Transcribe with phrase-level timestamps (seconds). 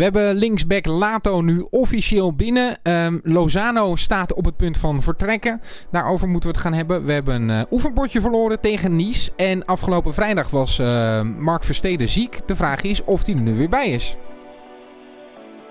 [0.00, 2.78] We hebben linksback Lato nu officieel binnen.
[2.82, 5.60] Ehm, Lozano staat op het punt van vertrekken.
[5.90, 7.04] Daarover moeten we het gaan hebben.
[7.04, 9.30] We hebben een uh, oefenbordje verloren tegen Nice.
[9.36, 12.38] En afgelopen vrijdag was uh, Mark Versteden ziek.
[12.46, 14.16] De vraag is of hij er nu weer bij is.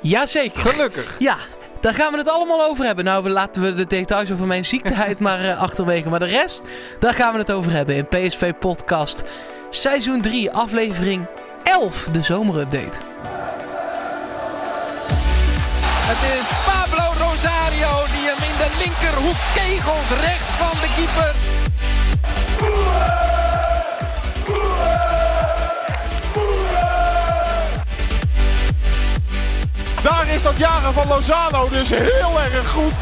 [0.02, 0.62] Jazeker.
[0.62, 1.20] Gelukkig.
[1.20, 1.38] Ja,
[1.82, 3.06] daar gaan we het allemaal over hebben.
[3.06, 6.10] Nou, we laten we de details over mijn ziekteheid maar uh, achterwege.
[6.10, 6.64] Maar de rest,
[7.00, 9.24] daar gaan we het over hebben in PSV Podcast.
[9.70, 11.26] Seizoen 3, aflevering
[11.64, 12.98] 11, de zomerupdate.
[16.12, 21.34] Het is Pablo Rosario die hem in de linkerhoek kegelt, rechts van de keeper.
[30.02, 32.94] Daar is dat jagen van Lozano dus heel erg goed.
[32.94, 32.98] 2-0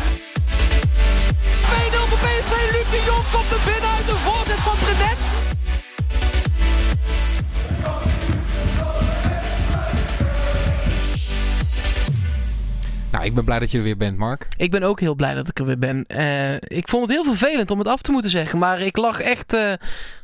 [2.10, 2.52] voor PSV.
[2.72, 5.27] Luc de Jong komt er binnen uit de voorzet van Brenet.
[13.18, 14.48] Nou, ik ben blij dat je er weer bent, Mark.
[14.58, 16.06] Ik ben ook heel blij dat ik er weer ben.
[16.08, 19.20] Uh, ik vond het heel vervelend om het af te moeten zeggen, maar ik lag
[19.20, 19.74] echt uh,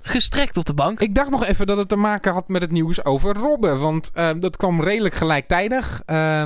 [0.01, 0.99] gestrekt op de bank.
[0.99, 4.11] Ik dacht nog even dat het te maken had met het nieuws over Robben, want
[4.15, 6.01] uh, dat kwam redelijk gelijktijdig.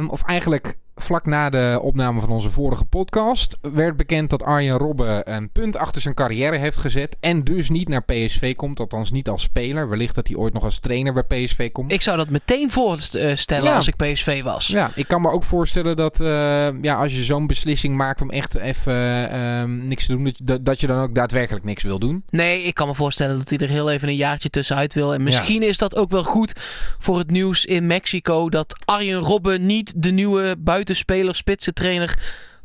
[0.09, 5.33] of eigenlijk vlak na de opname van onze vorige podcast werd bekend dat Arjen Robben
[5.33, 7.17] een punt achter zijn carrière heeft gezet.
[7.19, 9.89] En dus niet naar PSV komt, althans niet als speler.
[9.89, 11.91] Wellicht dat hij ooit nog als trainer bij PSV komt.
[11.91, 13.75] Ik zou dat meteen voorstellen ja.
[13.75, 14.67] als ik PSV was.
[14.67, 16.27] Ja, ik kan me ook voorstellen dat uh,
[16.81, 18.93] ja, als je zo'n beslissing maakt om echt even
[19.33, 22.23] uh, niks te doen, dat, dat je dan ook daadwerkelijk niks wil doen.
[22.29, 25.13] Nee, ik kan me voorstellen dat hij er heel even een jaartje tussenuit wil.
[25.13, 25.67] En misschien ja.
[25.67, 26.53] is dat ook wel goed
[26.97, 30.55] voor het nieuws in Mexico dat Arjen Robben niet de nieuwe
[30.87, 32.13] buitenspeler, spitsentrainer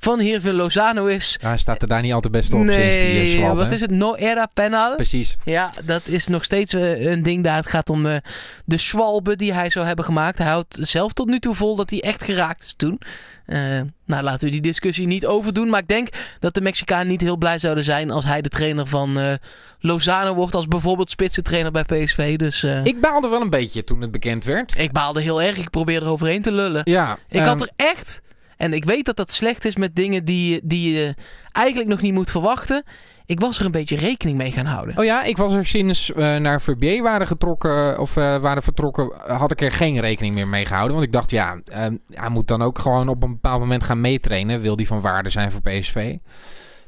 [0.02, 1.38] van Heerville Lozano is.
[1.40, 3.80] Ja, hij staat er daar niet altijd best op nee, sinds die slab, wat is
[3.80, 3.90] het?
[3.90, 4.94] No era penal.
[4.94, 5.36] Precies.
[5.44, 7.56] Ja, dat is nog steeds een ding daar.
[7.56, 8.22] Het gaat om de,
[8.64, 10.38] de schwalbe die hij zou hebben gemaakt.
[10.38, 13.00] Hij houdt zelf tot nu toe vol dat hij echt geraakt is toen.
[13.46, 15.68] Uh, nou, laten we die discussie niet overdoen.
[15.68, 16.08] Maar ik denk
[16.38, 19.32] dat de Mexicanen niet heel blij zouden zijn als hij de trainer van uh,
[19.80, 20.54] Lozano wordt.
[20.54, 22.36] Als bijvoorbeeld spitsentrainer bij PSV.
[22.36, 24.78] Dus, uh, ik baalde wel een beetje toen het bekend werd.
[24.78, 25.58] Ik baalde heel erg.
[25.58, 26.80] Ik probeerde er overheen te lullen.
[26.84, 28.22] Ja, ik um, had er echt...
[28.62, 31.14] En ik weet dat dat slecht is met dingen die, die je
[31.52, 32.82] eigenlijk nog niet moet verwachten.
[33.26, 34.98] Ik was er een beetje rekening mee gaan houden.
[34.98, 38.62] Oh ja, ik was er sinds we uh, naar Verbier waren getrokken of uh, waren
[38.62, 40.92] vertrokken, had ik er geen rekening meer mee gehouden.
[40.92, 44.00] Want ik dacht, ja, uh, hij moet dan ook gewoon op een bepaald moment gaan
[44.00, 44.60] meetrainen.
[44.60, 46.16] Wil die van waarde zijn voor PSV?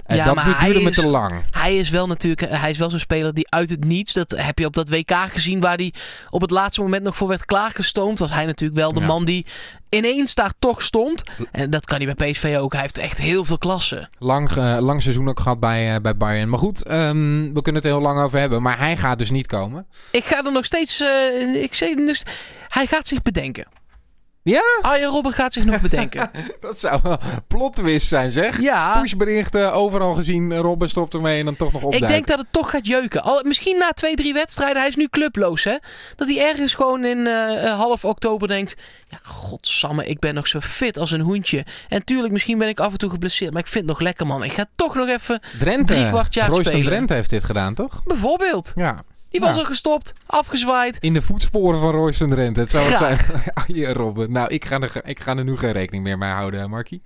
[0.04, 1.32] En ja, dat maar duurde hij me is, te lang.
[1.50, 4.58] Hij is wel natuurlijk, hij is wel zo'n speler die uit het niets, dat heb
[4.58, 5.92] je op dat WK gezien, waar hij
[6.30, 8.18] op het laatste moment nog voor werd klaargestoomd.
[8.18, 9.06] Was hij natuurlijk wel de Ja.
[9.06, 9.46] man die
[9.88, 11.22] ineens daar toch stond.
[11.52, 12.72] En dat kan hij bij PSV ook.
[12.72, 14.08] Hij heeft echt heel veel klasse.
[14.18, 16.48] Lang, eh, lang seizoen ook gehad bij, eh, bij Bayern.
[16.48, 18.62] Maar goed, ehm, we kunnen het er heel lang over hebben.
[18.62, 19.86] Maar hij gaat dus niet komen.
[20.10, 22.22] Ik ga er nog steeds, eh, ik zeg dus,
[22.68, 23.66] hij gaat zich bedenken.
[24.44, 24.62] Ja?
[24.82, 26.30] Arjen Robben gaat zich nog bedenken.
[26.60, 28.60] Dat zou wel plot twist zijn, zeg.
[28.60, 29.00] Ja.
[29.00, 30.56] Pushberichten, overal gezien.
[30.56, 32.12] Robben stopt ermee en dan toch nog Ik opduiken.
[32.12, 33.22] denk dat het toch gaat jeuken.
[33.22, 34.76] Al, misschien na twee, drie wedstrijden.
[34.78, 35.76] Hij is nu clubloos, hè?
[36.16, 38.74] Dat hij ergens gewoon in eh, eh, half oktober denkt...
[39.08, 41.64] Ja, godsamme, ik ben nog zo fit als een hoentje.
[41.88, 43.52] En tuurlijk, misschien ben ik af en toe geblesseerd.
[43.52, 44.44] Maar ik vind het nog lekker, man.
[44.44, 45.94] Ik ga toch nog even Drenthe.
[45.94, 46.86] drie kwart jaar Royston spelen.
[46.86, 48.02] Drenthe heeft dit gedaan, toch?
[48.04, 48.72] Bijvoorbeeld.
[48.74, 48.96] Ja.
[49.34, 49.60] Die was Ja.
[49.60, 50.96] al gestopt, afgezwaaid.
[51.00, 52.60] In de voetsporen van Royston Drenthe.
[52.60, 53.18] Het zou het zijn.
[53.18, 53.64] Graag.
[53.76, 54.32] Ja, Robben.
[54.32, 57.02] Nou, ik ga, er, ik ga er nu geen rekening meer mee houden, Markie.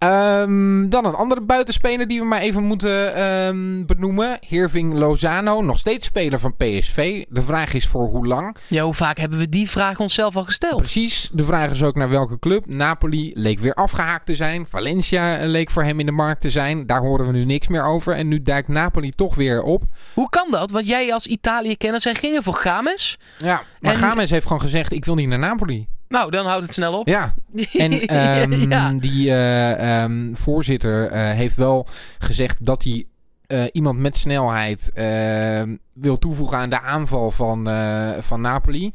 [0.00, 4.38] Ehm, dan een andere buitenspeler die we maar even moeten ehm, benoemen.
[4.46, 7.24] Hirving Lozano, nog steeds speler van PSV.
[7.28, 8.56] De vraag is voor hoe lang.
[8.68, 10.76] Ja, hoe vaak hebben we die vraag onszelf al gesteld?
[10.82, 11.30] Precies.
[11.32, 12.66] De vraag is ook naar welke club.
[12.66, 14.66] Napoli leek weer afgehaakt te zijn.
[14.66, 16.86] Valencia eh, leek voor hem in de markt te zijn.
[16.86, 18.14] Daar horen we nu niks meer over.
[18.14, 19.82] En nu duikt Napoli toch weer op.
[20.14, 20.70] Hoe kan dat?
[20.70, 23.18] Want jij als Italië-kenner, zij gingen voor Games.
[23.38, 25.86] Ja, maar En- Games heeft gewoon gezegd: ik wil niet naar Napoli.
[26.10, 27.08] Nou, dan houdt het snel op.
[27.08, 27.34] Ja,
[27.72, 28.92] En ehm, Ja.
[28.92, 31.86] die eh, ehm, voorzitter eh, heeft wel
[32.18, 33.04] gezegd dat hij
[33.50, 38.92] eh, iemand met snelheid ehm, wil toevoegen aan de aanval van, eh, van Napoli.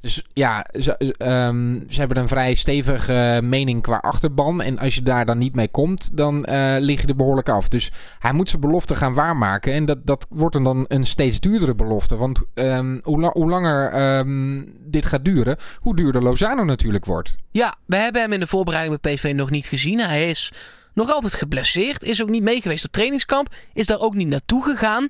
[0.00, 4.62] Dus ja, ze, ehm, ze hebben een vrij stevige mening qua achterban.
[4.62, 7.68] En als je daar dan niet mee komt, dan eh, lig je er behoorlijk af.
[7.68, 9.72] Dus hij moet zijn belofte gaan waarmaken.
[9.72, 12.16] En dat, dat wordt dan- dan een steeds duurdere belofte.
[12.16, 17.36] Want ehm, hoe, la- hoe langer ehm, dit gaat duren, hoe duurder Lozano natuurlijk wordt.
[17.50, 19.98] Ja, we hebben hem in de voorbereiding bij PSV nog niet gezien.
[20.00, 20.52] Hij is
[20.98, 22.04] nog altijd geblesseerd.
[22.04, 23.54] Is ook niet mee geweest op trainingskamp.
[23.72, 25.06] Is daar ook niet naartoe gegaan.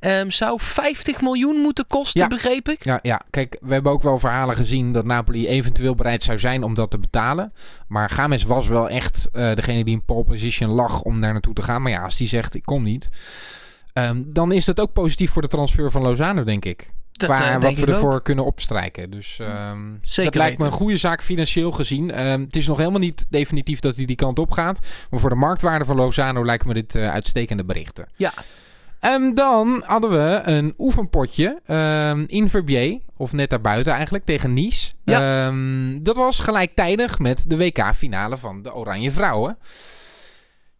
[0.00, 2.26] Ehm, zou 50 miljoen moeten kosten, Ja.
[2.26, 2.84] begreep ik.
[2.84, 6.62] Ja, ja, kijk, we hebben ook wel verhalen gezien dat Napoli eventueel bereid zou zijn
[6.62, 7.52] om dat te betalen.
[7.88, 11.54] Maar Games was wel echt eh, degene die in pole position lag om daar naartoe
[11.54, 11.82] te gaan.
[11.82, 13.08] Maar ja, als die zegt ik kom niet,
[13.92, 16.88] ehm, dan is dat ook positief voor de transfer van Lozano, denk ik.
[17.12, 17.88] Dat, qua eh, wat we ook.
[17.88, 19.10] ervoor kunnen opstrijken.
[19.10, 22.10] Dus ehm, Zeker dat lijkt me een goede zaak financieel gezien.
[22.10, 24.78] Ehm, het is nog helemaal niet definitief dat hij die kant op gaat.
[25.10, 28.08] Maar voor de marktwaarde van Lozano lijken me dit eh, uitstekende berichten.
[28.16, 28.32] Ja.
[29.00, 34.92] En dan hadden we een oefenpotje ehm, in Verbier, of net daarbuiten eigenlijk, tegen Nice.
[35.04, 35.46] Ja.
[35.46, 39.58] Ehm, dat was gelijktijdig met de WK-finale van de Oranje Vrouwen.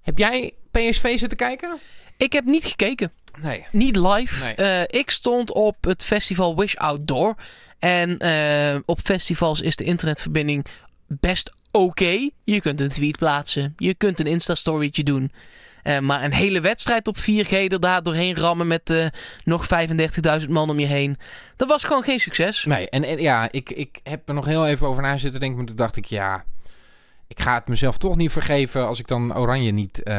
[0.03, 1.79] Heb jij PSV zitten kijken?
[2.23, 3.13] Ik heb niet gekeken.
[3.41, 3.65] Nee.
[3.71, 4.45] Niet live.
[4.45, 4.55] Nee.
[4.55, 7.35] Eh, ik stond op het festival Wish Outdoor.
[7.79, 10.67] En eh, op festivals is de internetverbinding
[11.07, 12.31] best oké.
[12.45, 13.73] Je kunt een tweet plaatsen.
[13.77, 15.33] Je kunt een Insta-storytje doen.
[15.83, 19.11] Eh, maar een hele wedstrijd op 4G er daar doorheen rammen met
[19.45, 19.69] nog
[20.43, 21.19] 35.000 man om je heen.
[21.57, 22.65] Dat was gewoon geen succes.
[22.65, 25.59] Nee, en, en ja, ik, ik heb er nog heel even over na zitten denken.
[25.59, 26.45] Maar toen dacht ik, ja,
[27.37, 30.15] ik ga het mezelf toch niet vergeven als ik dan Oranje niet eh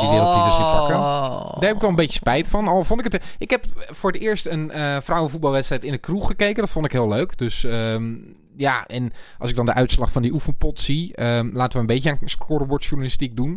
[0.00, 0.96] die wereldtitel zie pakken.
[0.96, 1.50] Oh.
[1.52, 2.68] Daar heb ik wel een beetje spijt van.
[2.68, 3.24] Al vond ik het.
[3.38, 6.62] Ik heb voor het eerst een eh, vrouwenvoetbalwedstrijd in de kroeg gekeken.
[6.62, 7.38] Dat vond ik heel leuk.
[7.38, 8.14] Dus ehm,
[8.56, 11.94] ja, en als ik dan de uitslag van die oefenpot zie, ehm, laten we een
[11.94, 13.56] beetje aan scorebordjournalistiek doen.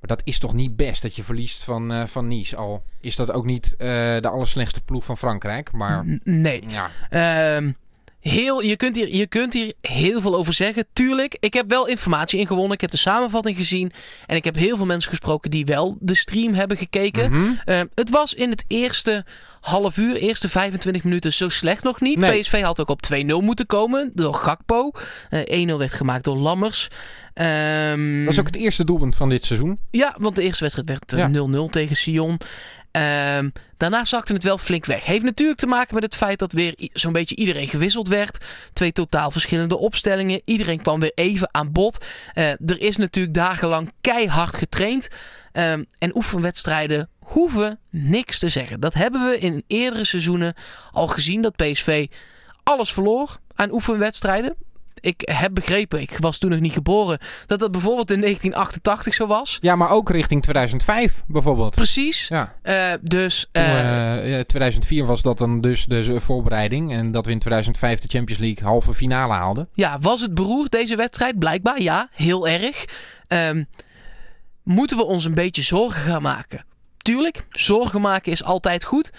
[0.00, 2.56] Maar dat is toch niet best dat je verliest van, eh, van Nice.
[2.56, 5.72] Al is dat ook niet de allerslechtste ploeg van Frankrijk.
[5.72, 6.64] Maar N- Nee.
[6.68, 7.70] ja, Ehm,
[8.20, 10.86] heel, je, kunt hier, je kunt hier heel veel over zeggen.
[10.92, 12.72] Tuurlijk, ik heb wel informatie ingewonnen.
[12.72, 13.92] Ik heb de samenvatting gezien.
[14.26, 17.30] En ik heb heel veel mensen gesproken die wel de stream hebben gekeken.
[17.30, 17.50] Mhm.
[17.64, 19.24] Ehm, het was in het eerste
[19.60, 22.18] half uur, eerste 25 minuten zo slecht nog niet.
[22.18, 22.40] Nee.
[22.40, 24.90] PSV had ook op 2-0 moeten komen door Gakpo.
[25.30, 26.88] Eh 1-0 werd gemaakt door Lammers.
[27.34, 29.78] Ehm, dat is ook het eerste doelpunt van dit seizoen.
[29.90, 31.28] ja, want de eerste wedstrijd werd eh, Ja.
[31.28, 32.38] 0-0 tegen Sion.
[32.90, 35.04] Ehm, daarna zakte het wel flink weg.
[35.04, 38.44] Heeft natuurlijk te maken met het feit dat weer zo'n beetje iedereen gewisseld werd.
[38.72, 40.42] Twee totaal verschillende opstellingen.
[40.44, 42.04] Iedereen kwam weer even aan bod.
[42.34, 45.08] Eh, er is natuurlijk dagenlang keihard getraind.
[45.52, 48.80] Ehm, en oefenwedstrijden hoeven niks te zeggen.
[48.80, 50.54] Dat hebben we in eerdere seizoenen
[50.92, 52.06] al gezien dat PSV
[52.62, 54.56] alles verloor aan oefenwedstrijden.
[55.00, 59.26] Ik heb begrepen, ik was toen nog niet geboren, dat dat bijvoorbeeld in 1988 zo
[59.26, 59.58] was.
[59.60, 61.74] Ja, maar ook richting 2005 bijvoorbeeld.
[61.74, 62.28] Precies.
[62.28, 62.54] Ja.
[62.62, 66.92] Eh, dus Toen, eh, eh, ja, 2004 was dat dan dus de voorbereiding.
[66.92, 69.68] En dat we in 2005 de Champions League halve finale haalden.
[69.74, 71.38] ja, was het beroerd deze wedstrijd?
[71.38, 72.84] Blijkbaar ja, heel erg.
[73.26, 73.64] Ehm,
[74.62, 76.64] moeten we ons een beetje zorgen gaan maken?
[76.96, 79.10] Tuurlijk, zorgen maken is altijd goed.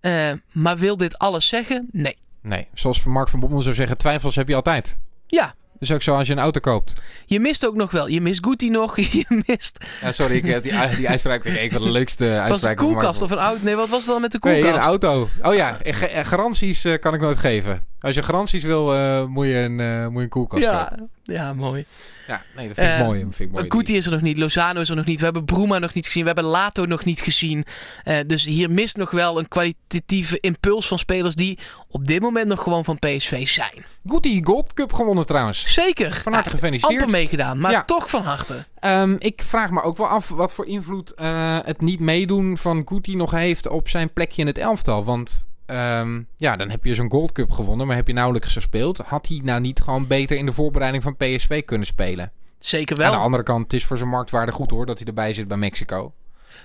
[0.00, 1.88] Eh, maar wil dit alles zeggen?
[1.92, 2.16] Nee.
[2.42, 4.98] Nee, zoals Mark van Bommel zou zeggen, twijfels heb je altijd.
[5.32, 6.94] Ja, Dus ook zo als je een auto koopt.
[7.26, 8.08] je mist ook nog wel.
[8.08, 8.96] Je mist Guti nog.
[9.20, 9.84] Je mist.
[10.00, 12.44] Ja, sorry, ik heb die, die uitspraak vind ik een van de leukste Was het
[12.44, 13.64] een uitspraken van Mark koelkast of een auto?
[13.64, 14.76] Nee, wat was het dan met de Nee, koelkast?
[14.76, 15.28] een auto.
[15.42, 15.78] Oh ja,
[16.22, 17.82] garanties eh, kan ik nooit geven.
[18.00, 21.10] Als je garanties wil, eh, moet, je een, eh, moet je een koelkast kopen.
[21.22, 21.84] Ja, ja, mooi.
[22.26, 23.24] Ja, nee, dat vind ik Eh, mooi.
[23.24, 23.70] Dat vind ik mooi.
[23.70, 26.06] Guti is er nog niet, Lozano is er nog niet, we hebben Bruma nog niet
[26.06, 27.64] gezien, we hebben Lato nog niet gezien.
[28.04, 31.58] Eh, dus hier mist nog wel een kwalitatieve impuls van spelers die
[31.88, 33.84] op dit moment nog gewoon van PSV zijn.
[34.06, 35.72] Guti Gold Cup gewonnen trouwens.
[35.74, 36.12] Zeker.
[36.12, 37.00] Van harte Ah, gefeliciteerd.
[37.00, 37.82] Amper meegedaan, maar Ja.
[37.82, 38.64] toch van harte.
[38.78, 42.82] Ehm, ik vraag me ook wel af wat voor invloed eh, het niet meedoen van
[42.84, 45.04] Guti nog heeft op zijn plekje in het elftal.
[45.04, 48.98] Want ehm, ja, dan heb je zo'n Gold Cup gewonnen, maar heb je nauwelijks gespeeld.
[48.98, 52.32] Had hij nou niet gewoon beter in de voorbereiding van PSV kunnen spelen?
[52.58, 53.20] Zeker Aan de wel.
[53.24, 56.12] andere kant, het is voor zijn marktwaarde goed hoor dat hij erbij zit bij Mexico.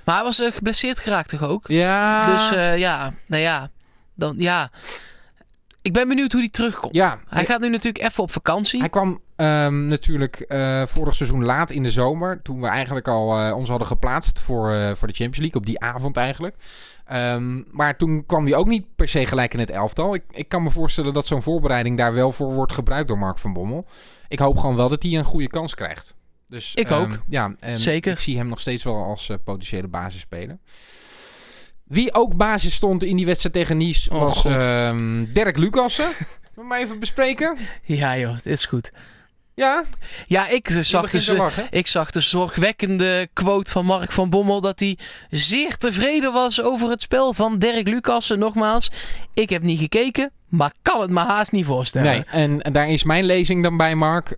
[0.03, 1.67] Maar hij was eh, geblesseerd geraakt toch ook?
[1.67, 3.69] Ja, Dus eh, ja, nou ja,
[4.13, 4.69] dan ja.
[5.81, 6.95] Ik ben benieuwd hoe hij terugkomt.
[6.95, 8.79] ja Hij gaat nu natuurlijk even op vakantie.
[8.79, 12.41] Hij kwam ehm, natuurlijk eh, vorig seizoen laat in de zomer.
[12.41, 15.59] Toen we eigenlijk al eh, ons hadden geplaatst voor, eh, voor de Champions League.
[15.59, 16.55] Op die avond eigenlijk.
[17.05, 20.15] Ehm, maar toen kwam hij ook niet per se gelijk in het elftal.
[20.15, 23.37] Ik, ik kan me voorstellen dat zo'n voorbereiding daar wel voor wordt gebruikt door Mark
[23.37, 23.85] van Bommel.
[24.27, 26.15] Ik hoop gewoon wel dat hij een goede kans krijgt.
[26.47, 27.19] Dus, Ik ehm, ook.
[27.27, 28.11] Ja, en Zeker.
[28.11, 30.57] Ik zie hem nog steeds wel als potentiële basisspeler.
[31.83, 36.09] Wie ook basis stond in die wedstrijd tegen Nice Oh, was ehm, Dirk Lucassen.
[36.55, 37.57] We hem even bespreken?
[37.83, 38.91] Ja joh, dit is goed.
[39.55, 39.83] Ja,
[40.27, 41.37] Ja, ik zag begint dus...
[41.37, 41.67] lachen.
[41.69, 44.97] Ik zag de zorgwekkende quote van Mark van Bommel dat hij
[45.29, 48.39] zeer tevreden was over het spel van Dirk Lucassen.
[48.39, 48.91] Nogmaals,
[49.33, 52.11] ik heb niet gekeken, maar kan het me haast niet voorstellen.
[52.11, 54.35] Nee, en, en daar is mijn lezing dan bij, Mark.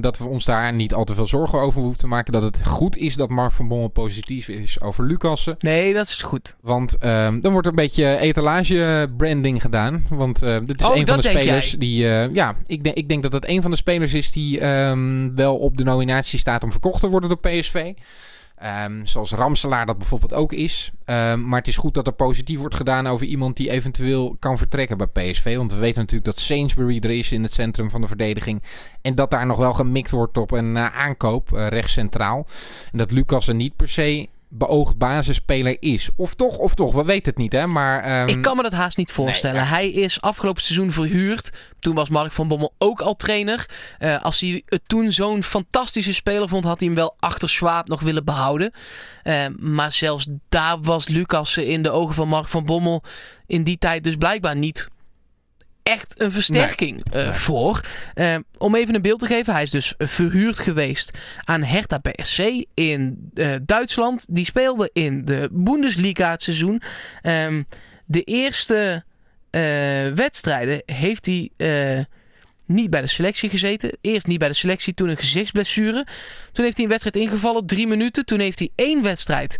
[0.00, 2.32] dat we ons daar niet al te veel zorgen over hoeven te maken.
[2.32, 5.56] Dat het goed is dat Mark van Bommel positief is over Lucassen.
[5.58, 6.56] Nee, dat is goed.
[6.60, 10.04] Want ehm, dan wordt er een beetje etalage-branding gedaan.
[10.08, 11.78] Want eh dit is Oh, een van de spelers jij?
[11.78, 12.08] die...
[12.08, 15.34] eh, ja, ik, denk ik denk dat het een van de spelers is die ehm,
[15.34, 17.92] wel op de nominatie staat om verkocht te worden door PSV.
[18.58, 20.90] Ehm, zoals Ramselaar dat bijvoorbeeld ook is.
[21.04, 24.58] Ehm, maar het is goed dat er positief wordt gedaan over iemand die eventueel kan
[24.58, 25.56] vertrekken bij PSV.
[25.56, 28.62] Want we weten natuurlijk dat Sainsbury er is in het centrum van de verdediging.
[29.02, 32.46] En dat daar nog wel gemikt wordt op een eh, aankoop, eh, rechts centraal.
[32.92, 36.08] En dat Lucas er niet per se beoogd basisspeler is.
[36.16, 37.66] Of toch, of toch, we weten het niet, hè.
[37.66, 39.56] Maar, ehm, Ik kan me dat haast niet voorstellen.
[39.56, 39.70] Nee, ja.
[39.74, 41.52] Hij is afgelopen seizoen verhuurd.
[41.78, 43.66] Toen was Mark van Bommel ook al trainer.
[43.98, 47.88] Eh, als hij het toen zo'n fantastische speler vond, had hij hem wel achter Schwab
[47.88, 48.72] nog willen behouden.
[49.22, 53.02] Eh, maar zelfs daar was Lucas in de ogen van Mark van Bommel
[53.46, 54.88] in die tijd dus blijkbaar niet
[55.88, 57.32] echt een versterking eh, Nee.
[57.32, 57.80] voor.
[58.14, 62.64] Eh, om even een beeld te geven, hij is dus verhuurd geweest aan Hertha BSC
[62.74, 64.26] in eh, Duitsland.
[64.30, 66.82] Die speelde in de Bundesliga het seizoen.
[67.22, 67.62] Ehm,
[68.06, 69.06] de eerste
[70.14, 71.50] wedstrijden heeft hij
[72.66, 73.98] niet bij de selectie gezeten.
[74.00, 76.06] Eerst niet bij de selectie, toen een gezichtsblessure.
[76.52, 78.24] Toen heeft hij een wedstrijd ingevallen, drie minuten.
[78.24, 79.58] Toen heeft hij één wedstrijd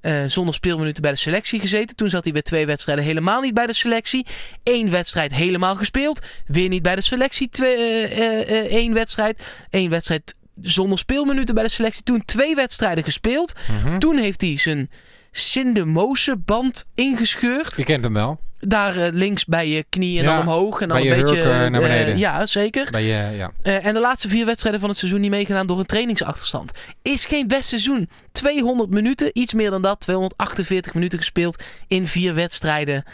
[0.00, 1.96] eh, zonder speelminuten bij de selectie gezeten.
[1.96, 4.26] Toen zat hij bij twee wedstrijden helemaal niet bij de selectie.
[4.62, 6.20] Eén wedstrijd helemaal gespeeld.
[6.46, 7.48] Weer niet bij de selectie.
[7.48, 9.46] Twee, eh, eh, één wedstrijd.
[9.70, 12.02] Eén wedstrijd zonder speelminuten bij de selectie.
[12.02, 13.52] Toen twee wedstrijden gespeeld.
[13.84, 13.98] mhm.
[13.98, 14.90] Toen heeft hij zijn
[15.38, 17.76] syndemose-band ingescheurd.
[17.76, 18.38] Je kent hem wel.
[18.60, 20.80] Daar eh, links bij je knie en Ja, dan omhoog.
[20.80, 21.40] En dan een je beetje.
[21.42, 22.18] eh, naar eh, beneden.
[22.18, 22.88] ja, zeker.
[22.90, 23.50] Bij je, ja.
[23.62, 26.72] Eh, en de laatste vier wedstrijden van het seizoen niet meegedaan door een trainingsachterstand.
[27.02, 28.08] Is geen best seizoen.
[28.32, 30.00] 200 minuten, iets meer dan dat.
[30.00, 33.04] 248 minuten gespeeld in vier wedstrijden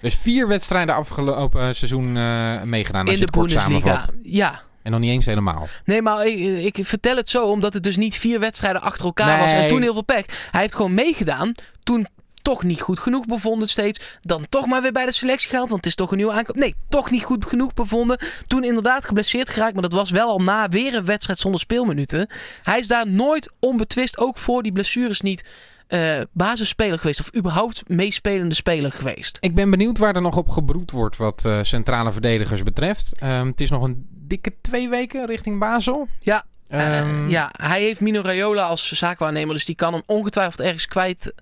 [0.00, 4.06] Dus vier wedstrijden afgelopen seizoen eh, meegedaan als in je de Bundesliga.
[4.22, 4.60] Ja.
[4.82, 5.68] En nog niet eens helemaal.
[5.84, 9.38] Nee, maar ik, ik vertel het zo omdat het dus niet vier wedstrijden achter elkaar
[9.38, 9.52] was.
[9.52, 10.24] En toen heel veel pech.
[10.50, 11.52] Hij heeft gewoon meegedaan.
[11.82, 12.06] Toen
[12.42, 14.18] toch niet goed genoeg bevonden steeds.
[14.22, 15.68] Dan toch maar weer bij de selectie gehaald.
[15.68, 16.56] Want het is toch een nieuwe aankoop.
[16.56, 18.18] Nee, toch niet goed genoeg bevonden.
[18.46, 19.72] Toen inderdaad geblesseerd geraakt.
[19.72, 22.26] Maar dat was wel al na weer een wedstrijd zonder speelminuten.
[22.62, 24.18] Hij is daar nooit onbetwist.
[24.18, 25.44] Ook voor die blessures niet
[25.86, 27.20] eh basisspeler geweest.
[27.20, 29.36] Of überhaupt meespelende speler geweest.
[29.40, 33.18] Ik ben benieuwd waar er nog op gebroed wordt wat eh, centrale verdedigers betreft.
[33.18, 36.08] Ehm, het is nog een dikke twee weken richting Basel.
[36.18, 39.54] Ja, Eh, Ehm, ja, hij heeft Mino Raiola als zaakwaarnemer.
[39.54, 41.32] Dus die kan hem ongetwijfeld ergens kwijt.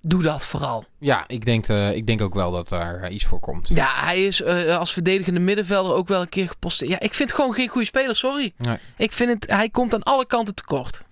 [0.00, 0.84] Doe dat vooral.
[0.98, 3.68] ja ik, denk, eh, ik denk ook wel dat daar eh, iets voor komt.
[3.68, 6.90] Ja, hij is eh, als verdedigende middenvelder ook wel een keer geposteerd.
[6.90, 8.52] Ja, ik vind het gewoon geen goede speler, sorry.
[8.58, 8.76] Nee.
[8.96, 11.02] Ik vind het, hij komt aan alle kanten tekort.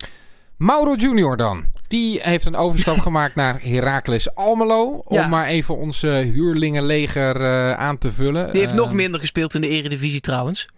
[0.56, 1.64] Mauro Junior dan.
[1.88, 5.02] Die heeft een overstap gemaakt naar Heracles Almelo.
[5.08, 5.22] Ja.
[5.24, 8.50] Om maar even onze huurlingenleger eh, aan te vullen.
[8.52, 10.68] Die heeft Eh, nog minder gespeeld in de eredivisie trouwens.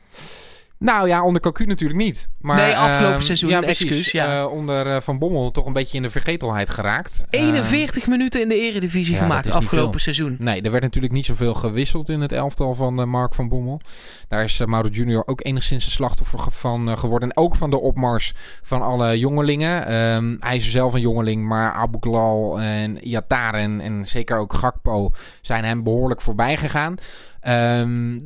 [0.83, 2.29] Nou ja, onder Cocu natuurlijk niet.
[2.41, 3.91] Maar, Nee, afgelopen ehm, seizoen, Ja, een precies.
[3.91, 4.41] excuus, ja.
[4.41, 7.25] Eh, onder eh, Van Bommel toch een beetje in de vergetelheid geraakt.
[7.31, 10.37] Ehm, 41 minuten in de eredivisie ja, gemaakt afgelopen seizoen.
[10.39, 13.81] Nee, er werd natuurlijk niet zoveel gewisseld in het elftal van eh, Mark van Bommel.
[14.29, 17.31] Daar is Mauro Junior ook enigszins een slachtoffer van geworden.
[17.31, 19.87] En ook van de opmars van alle jongelingen.
[19.87, 25.11] Ehm, hij is zelf een jongeling, maar Abu Ghlal en Iataren en zeker ook Gakpo
[25.41, 26.95] zijn hem behoorlijk voorbij gegaan.
[27.41, 28.19] Ehm,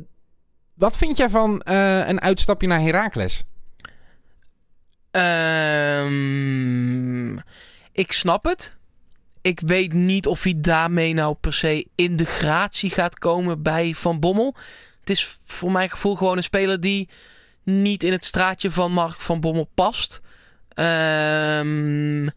[0.77, 3.43] wat vind jij van eh, een uitstapje naar Heracles?
[5.11, 6.17] Ehm,
[7.91, 8.77] ik snap het.
[9.41, 13.93] Ik weet niet of hij daarmee nou per se in de gratie gaat komen bij
[13.93, 14.55] Van Bommel.
[14.99, 17.09] Het is voor mijn gevoel gewoon een speler die
[17.63, 20.21] niet in het straatje van Mark van Bommel past.
[20.69, 22.27] Ehm,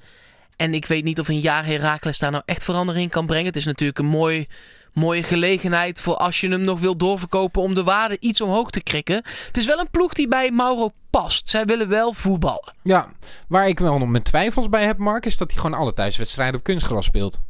[0.57, 3.47] en ik weet niet of een jaar Heracles daar nou echt verandering in kan brengen.
[3.47, 4.47] Het is natuurlijk een mooi,
[5.01, 8.83] mooie gelegenheid voor als je hem nog wil doorverkopen om de waarde iets omhoog te
[8.83, 9.23] krikken.
[9.47, 11.49] Het is wel een ploeg die bij Mauro past.
[11.49, 12.75] Zij willen wel voetballen.
[12.83, 13.09] Ja,
[13.49, 16.59] waar ik wel nog mijn twijfels bij heb, Mark, is dat hij gewoon alle thuiswedstrijden
[16.59, 17.41] op kunstgras speelt.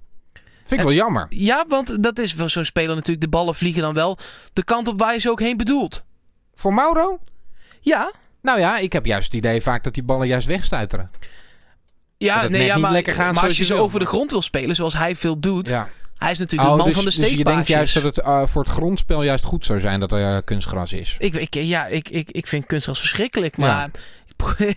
[0.65, 1.27] Vind ik wel jammer.
[1.29, 3.21] Ja, want dat is voor zo'n speler natuurlijk.
[3.21, 4.19] De ballen vliegen dan wel
[4.53, 6.05] de kant op waar je ze ook heen bedoelt.
[6.55, 7.19] Voor Mauro?
[7.81, 11.11] Ja, Nou ja, ik heb juist het idee vaak dat die ballen juist wegstuiteren.
[12.19, 13.05] ja, nee, ja maar,
[13.39, 15.69] als je je ze over de grond wil spelen, zoals hij veel doet.
[15.69, 15.89] Ja.
[16.21, 17.69] Hij is natuurlijk de man dus, van de dus je denkt steekpaasjes.
[17.69, 20.93] juist dat het eh, voor het grondspel juist goed zou zijn dat er eh, kunstgras
[20.93, 21.17] is.
[21.19, 23.91] Ik, ik, ja, ik, ik, ik vind kunstgras verschrikkelijk, maar...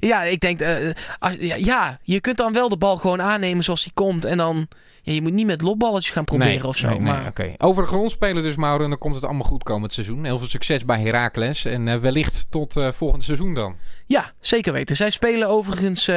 [0.00, 0.60] ja, ik denk...
[0.60, 4.24] eh, als, ja, ja, je kunt dan wel de bal gewoon aannemen zoals die komt.
[4.24, 4.68] En dan...
[5.02, 6.88] Ja, je moet niet met lopballetjes gaan proberen nee, of zo.
[6.88, 7.54] nee, nee, maar, oké.
[7.56, 8.84] Over de grond spelen dus, Mauro.
[8.84, 10.24] En dan komt het allemaal goed komend seizoen.
[10.24, 11.64] Heel veel succes bij Heracles.
[11.64, 13.76] En wellicht tot eh, volgend seizoen dan.
[14.06, 14.96] Ja, zeker weten.
[14.96, 16.10] Zij spelen overigens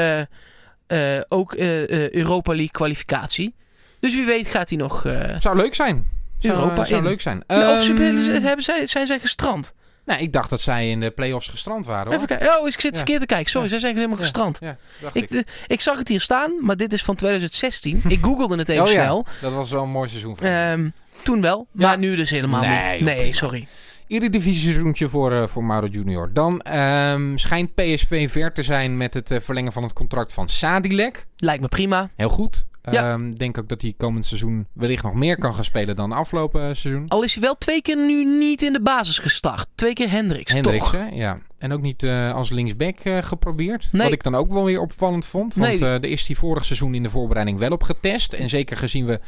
[1.27, 3.53] ook Europa League kwalificatie.
[4.00, 5.06] Dus wie weet gaat hij nog...
[5.06, 6.06] eh, Zou leuk zijn.
[6.39, 7.06] Zou, Europa zou in.
[7.08, 7.44] leuk zijn.
[7.48, 9.74] of ze- Ehm, hebben zij, zijn zij gestrand?
[10.06, 12.06] nee, ik dacht dat zij in de play-offs gestrand waren.
[12.06, 12.13] Hoor.
[12.15, 12.60] Even kijken.
[12.60, 12.96] Oh, ik zit Ja.
[12.98, 13.50] verkeerd te kijken.
[13.50, 13.72] Sorry, Ja.
[13.72, 14.58] zij zijn helemaal gestrand.
[14.62, 14.77] Ja,
[15.13, 15.24] ik.
[15.24, 18.01] Ik, eh, ik zag het hier staan, maar dit is van 2016.
[18.08, 19.25] ik googelde het even Oh ja, snel.
[19.41, 20.38] dat was wel een mooi seizoen.
[20.38, 20.46] voor.
[20.48, 20.89] Ehm,
[21.24, 23.01] toen wel, maar nu dus helemaal Nee, niet.
[23.01, 23.68] Nee, sorry.
[24.08, 26.29] Eredivisie seizoentje voor, eh, voor Mauro Junior.
[26.34, 30.50] Dan ehm, schijnt PSV ver te zijn met het eh, verlengen van het contract van
[30.50, 31.25] Sadilek.
[31.38, 32.10] Lijkt me prima.
[32.15, 32.68] Heel goed.
[32.91, 33.12] Ja.
[33.12, 36.62] Ehm, denk ook dat hij komend seizoen wellicht nog meer kan gaan spelen dan afgelopen
[36.62, 37.08] eh, seizoen.
[37.08, 39.67] Al is hij wel twee keer nu niet in de basis gestart.
[39.75, 40.91] Twee keer Hendricks, Hendricks, toch?
[40.91, 41.08] hè?
[41.08, 41.39] Ja.
[41.60, 43.88] En ook niet eh, als linksback eh, geprobeerd.
[43.91, 44.03] Nee.
[44.03, 45.55] Wat ik dan ook wel weer opvallend vond.
[45.55, 45.79] Want Nee.
[45.79, 48.34] daar is hij vorig seizoen in de voorbereiding wel op getest.
[48.34, 49.19] En zeker gezien we...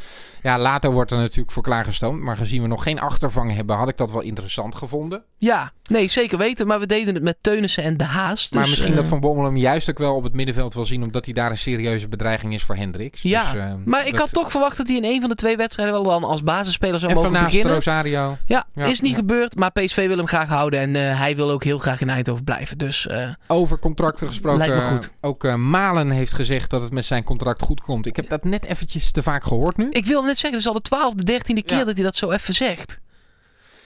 [0.41, 2.21] Ja, later wordt er natuurlijk voor klaargestoomd.
[2.21, 3.75] Maar gezien we nog geen achtervang hebben...
[3.75, 5.23] had ik dat wel interessant gevonden.
[5.37, 6.67] Ja, nee, zeker weten.
[6.67, 8.49] Maar we deden het met Teunissen en De Haas.
[8.49, 10.85] maar dus, misschien eh, dat Van Bommel hem juist ook wel op het middenveld wil
[10.85, 11.03] zien...
[11.03, 13.21] omdat hij daar een serieuze bedreiging is voor Hendricks.
[13.21, 15.35] Ja, Dus, eh, maar ik dat- had toch verwacht dat hij in een van de
[15.35, 17.73] twee wedstrijden wel dan als basisspeler zou En mogen beginnen.
[17.73, 18.37] Rosario.
[18.45, 18.85] Ja, Ja.
[18.85, 19.17] is niet Ja.
[19.17, 19.55] gebeurd.
[19.55, 20.79] Maar PSV wil hem graag houden.
[20.79, 22.77] En eh, hij wil ook heel graag in Eindhoven blijven.
[22.77, 24.67] Dus eh, Over contracten gesproken.
[24.67, 25.11] Lijkt me goed.
[25.21, 28.05] Ook Malen heeft gezegd dat het met zijn contract goed komt.
[28.05, 29.89] Ik heb dat net eventjes te vaak gehoord nu.
[29.89, 31.83] ik wil net zeggen, het is al de twaalfde, dertiende keer Ja.
[31.83, 32.99] dat hij dat zo even zegt.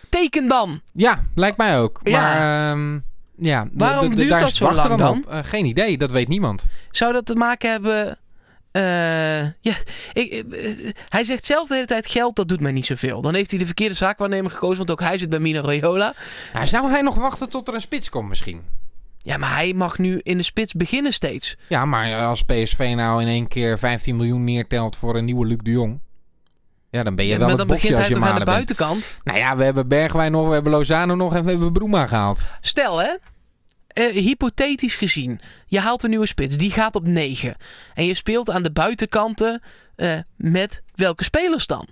[0.10, 0.82] Teken dan!
[0.94, 2.00] Ja, lijkt mij ook.
[2.04, 2.20] Ja.
[2.22, 3.00] Maar ehm,
[3.38, 5.26] ja, Waarom duurt daar dat zo lang dan?
[5.30, 6.68] geen idee, dat weet niemand.
[6.92, 8.18] Zou dat te maken hebben...
[10.16, 10.72] ik, eh,
[11.10, 13.22] hij zegt zelf de hele tijd geld, dat doet mij niet zoveel.
[13.22, 16.14] Dan heeft hij de verkeerde zaakwaarnemer gekozen, want ook hij zit bij Mino Raiola.
[16.54, 18.62] Ja, zou hij nog wachten tot er een spits komt misschien?
[19.18, 21.58] Ja, maar hij mag nu in de spits beginnen steeds.
[21.68, 25.46] Ja, maar eh, als PSV nou in één keer 15 miljoen neertelt voor een nieuwe
[25.46, 26.00] Luc de Jong...
[26.90, 28.46] Ja, dan ben je Ja, wel maar dan begint hij toch aan de bent.
[28.46, 29.18] buitenkant.
[29.24, 32.48] Nou ja, we hebben Bergwijn nog, we hebben Lozano nog en we hebben Broema gehaald.
[32.62, 33.10] Stel hè,
[33.96, 37.56] eh, hypothetisch gezien, je haalt een nieuwe spits, die gaat op 9.
[37.94, 39.62] En je speelt aan de buitenkanten
[39.96, 41.88] eh, met welke spelers dan?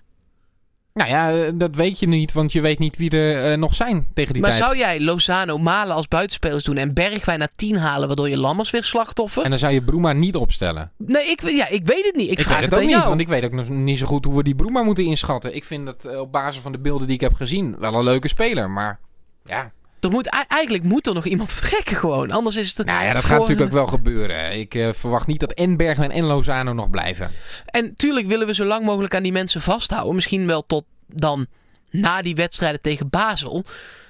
[0.93, 4.07] Nou ja, eh, dat weet je niet, want je weet niet wie er nog zijn
[4.13, 4.63] tegen die maar tijd.
[4.63, 8.69] zou jij Lozano, Malen als buitenspelers doen en Bergwijn naar 10 halen, waardoor je Lammers
[8.69, 9.43] weer slachtoffer?
[9.43, 10.91] En dan zou je Broema niet opstellen.
[10.97, 12.31] Nee, ik, ja, ik weet het niet.
[12.31, 13.07] Ik, Ik, vraag weet het, ook niet, jou.
[13.07, 15.55] want ik weet ook nog niet zo goed hoe we die Broema moeten inschatten.
[15.55, 18.27] Ik vind dat op basis van de beelden die ik heb gezien wel een leuke
[18.27, 18.99] speler, maar
[19.45, 19.71] ja.
[20.03, 22.31] Er moet, eigenlijk moet er nog iemand vertrekken gewoon.
[22.31, 22.85] Anders is het...
[22.87, 24.59] Nou ja, dat voor- gaat natuurlijk ook wel gebeuren.
[24.59, 27.31] Ik eh, verwacht niet dat en Bergwijn en Lozano nog blijven.
[27.65, 30.15] En tuurlijk willen we zo lang mogelijk aan die mensen vasthouden.
[30.15, 31.45] Misschien wel tot dan
[31.91, 33.63] na die wedstrijden tegen Basel.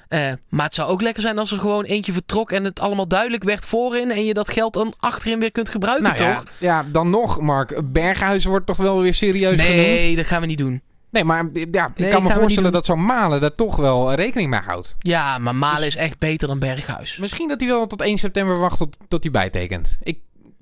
[0.08, 0.20] Eh,
[0.50, 3.44] maar het zou ook lekker zijn als er gewoon eentje vertrok en het allemaal duidelijk
[3.44, 4.12] werd voorin.
[4.12, 6.44] En je dat geld dan achterin weer kunt gebruiken, Nou toch?
[6.58, 7.82] ja, dan nog, Mark.
[7.92, 9.82] Berghuis wordt toch wel weer serieus genoemd?
[9.86, 10.82] Nee, dat gaan we niet doen.
[11.14, 14.50] Nee, maar ja, ik Nee, kan me voorstellen dat zo'n Malen daar toch wel rekening
[14.50, 14.96] mee houdt.
[15.00, 17.18] Ja, maar Malen Dus- is echt beter dan Berghuis.
[17.18, 19.98] Misschien dat hij wel tot 1 september wacht tot, tot hij bijtekent.
[20.04, 20.20] Ik,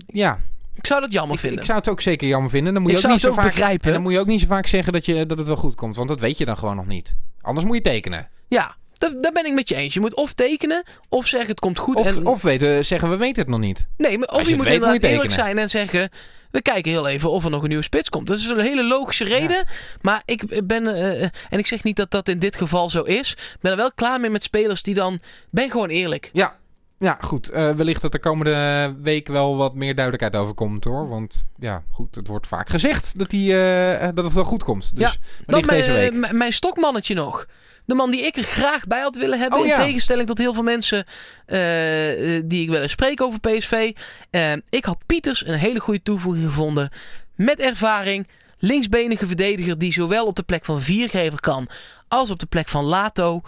[0.08, 0.40] ja,
[0.76, 1.60] Ik zou dat jammer ik, vinden.
[1.60, 2.74] ik zou het ook zeker jammer vinden.
[2.74, 3.88] Dan moet Ik je ook niet zo vaak begrijpen.
[3.88, 5.76] En dan moet je ook niet zo vaak zeggen dat, je, dat het wel goed
[5.76, 5.96] komt.
[5.96, 7.16] Want dat weet je dan gewoon nog niet.
[7.42, 8.28] Anders moet je tekenen.
[8.48, 9.94] Ja, daar, daar ben ik met je eens.
[9.94, 11.96] Je moet of tekenen, of zeggen het komt goed.
[11.96, 13.88] Of, en, of weten, zeggen we weten het nog niet.
[13.98, 16.10] nee, maar of als je moet weet, moet je inderdaad eerlijk zijn en zeggen...
[16.52, 18.28] We kijken heel even of er nog een nieuwe spits komt.
[18.28, 19.66] Dat is een hele logische reden.
[20.02, 20.88] Maar ik ben...
[20.88, 23.32] eh, en ik zeg niet dat dat in dit geval zo is.
[23.32, 25.20] Ik ben er wel klaar mee met spelers die dan...
[25.50, 26.30] Ben gewoon eerlijk.
[26.34, 26.58] Ja,
[27.02, 27.50] ja goed.
[27.50, 31.10] Eh, wellicht dat de komende week wel wat meer duidelijkheid over komt hoor.
[31.10, 34.96] Want ja, goed, het wordt vaak gezegd dat, die, eh, dat het wel goed komt.
[34.96, 35.14] Dus Ja,
[35.46, 36.14] Dan deze mijn, week.
[36.14, 37.46] mijn- mijn stokmannetje nog.
[37.86, 39.60] De man die ik er graag bij had willen hebben.
[39.60, 39.78] Oh, ja.
[39.80, 41.06] In tegenstelling tot heel veel mensen
[41.46, 43.92] eh, eh, die ik wel eens spreek over PSV.
[44.30, 46.90] Eh, ik had Pieters een hele goede toevoeging gevonden.
[47.36, 48.28] Met ervaring.
[48.58, 51.68] Linksbenige verdediger die zowel op de plek van Viergever kan.
[52.08, 53.42] Als op de plek van Lato.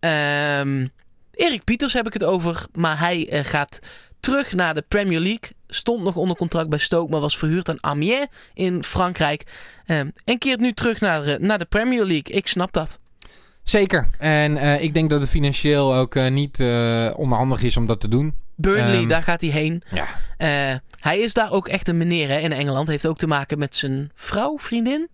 [0.00, 0.86] Ehm
[1.40, 2.66] Erik Pieters heb ik het over.
[2.72, 3.78] Maar hij eh, gaat
[4.20, 5.50] terug naar de Premier League.
[5.66, 9.44] Stond nog onder contract bij Stoke, maar was verhuurd aan Amiens in Frankrijk.
[9.86, 12.34] Ehm, en keert nu terug naar, eh, naar de Premier League.
[12.34, 12.98] Ik snap dat.
[13.62, 14.08] Zeker.
[14.18, 18.08] En eh, ik denk dat het financieel ook niet eh, onhandig is om dat te
[18.08, 18.34] doen.
[18.56, 19.82] Burnley, Ehm, daar gaat hij heen.
[19.90, 20.82] Ja.
[21.00, 22.88] Hij is daar ook echt een meneer hè, in Engeland.
[22.88, 25.08] Heeft ook te maken met zijn vrouw, vriendin.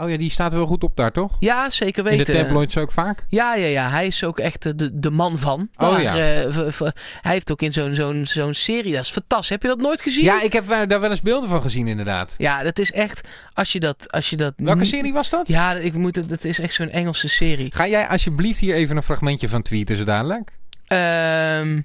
[0.00, 1.36] Oh ja, die staat wel goed op daar, toch?
[1.40, 2.34] Ja, zeker In weten.
[2.34, 3.24] de tabloids ook vaak.
[3.28, 3.90] Ja, ja, ja.
[3.90, 5.68] Hij is ook echt eh, de, de man van.
[5.76, 6.16] Oh, ja.
[6.16, 6.80] eh,
[7.20, 8.92] hij heeft ook in zo'n zo'n zo'n serie.
[8.92, 9.48] Dat is fantastisch.
[9.48, 10.24] Heb je dat nooit gezien?
[10.24, 12.34] Ja, ik heb daar wel eens beelden van gezien inderdaad.
[12.38, 13.28] Ja, dat is echt.
[13.54, 14.12] Als je dat.
[14.12, 15.48] Als je dat Welke serie was dat?
[15.48, 16.30] Ja, ik moet het.
[16.30, 17.74] Het is echt zo'n Engelse serie.
[17.74, 20.50] Ga jij alsjeblieft hier even een fragmentje van tweeten zo dadelijk?
[20.86, 21.80] Ehm,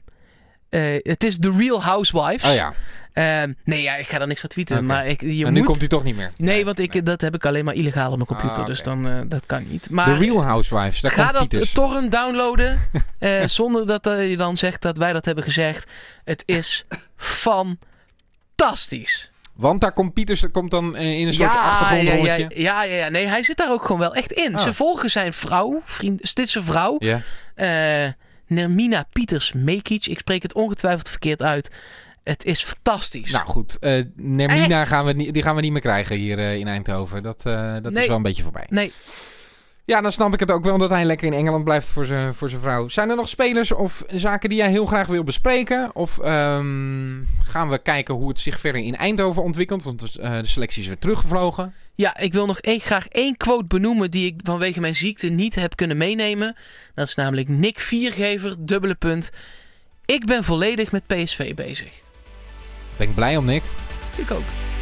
[0.69, 2.49] eh, het is The Real Housewives.
[2.49, 2.73] Oh ja,
[3.63, 4.85] nee, ja, ik ga daar niks van tweeten.
[4.85, 5.53] Maar ik, je moet...
[5.53, 6.31] nu komt hij toch niet meer.
[6.37, 8.61] Nee, want ik, dat heb ik alleen maar illegaal op mijn computer.
[8.61, 8.89] Ah, Dus oké.
[8.89, 9.89] dan, eh, dat kan niet.
[9.89, 11.71] Maar The Real Housewives, daar ga dat Pieters.
[11.71, 12.79] torrent downloaden.
[13.19, 15.91] eh, zonder dat eh, je dan zegt dat wij dat hebben gezegd.
[16.23, 16.85] Het is
[18.55, 19.31] fantastisch.
[19.53, 22.61] Want daar komt Pieters, er komt dan in een soort ja, ja, achtergrondrolletje.
[22.61, 23.09] ja, ja, ja.
[23.09, 24.55] Nee, hij zit daar ook gewoon wel echt in.
[24.55, 24.61] Ah.
[24.63, 26.95] Ze volgen zijn vrouw, vriend, dit is zijn vrouw.
[26.99, 27.21] Ja.
[27.55, 28.11] eh,
[28.47, 30.05] Nermina Pieters Mekic.
[30.05, 31.69] Ik spreek het ongetwijfeld verkeerd uit.
[32.23, 33.31] Het is fantastisch.
[33.31, 36.67] Nou goed, eh Nermina gaan we, die gaan we niet meer krijgen hier eh, in
[36.67, 37.23] Eindhoven.
[37.23, 38.01] Dat, eh, dat Nee.
[38.01, 38.65] is wel een beetje voorbij.
[38.69, 38.91] Nee,
[39.85, 42.33] Ja, dan snap ik het ook wel dat hij lekker in Engeland blijft voor zijn
[42.33, 42.87] voor vrouw.
[42.87, 45.95] Zijn er nog spelers of zaken die jij heel graag wil bespreken?
[45.95, 49.83] Of ehm, gaan we kijken hoe het zich verder in Eindhoven ontwikkelt?
[49.83, 51.73] Want de selectie is weer teruggevlogen.
[51.95, 55.55] Ja, ik wil nog één, graag één quote benoemen die ik vanwege mijn ziekte niet
[55.55, 56.55] heb kunnen meenemen.
[56.95, 59.29] Dat is namelijk Nick Viergever, dubbele punt.
[60.05, 62.01] Ik ben volledig met PSV bezig.
[62.97, 63.63] Ben ik blij om, Nick.
[64.15, 64.72] Ik ook.